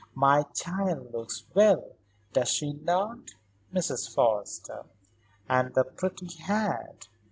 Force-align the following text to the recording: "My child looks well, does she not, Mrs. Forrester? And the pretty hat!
"My 0.15 0.41
child 0.55 1.13
looks 1.13 1.43
well, 1.53 1.93
does 2.33 2.47
she 2.47 2.73
not, 2.73 3.35
Mrs. 3.71 4.11
Forrester? 4.11 4.87
And 5.47 5.75
the 5.75 5.83
pretty 5.83 6.35
hat! 6.41 7.07